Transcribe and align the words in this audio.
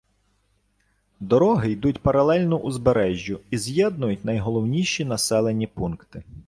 Дороги 1.19 1.71
йдуть 1.71 1.99
паралельно 2.01 2.57
узбережжю 2.57 3.39
і 3.49 3.57
з'єднують 3.57 4.25
найголовніші 4.25 5.05
населені 5.05 5.67
пункти. 5.67 6.23